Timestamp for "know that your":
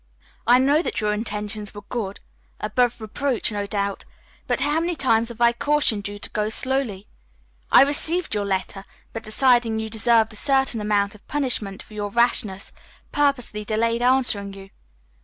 0.57-1.13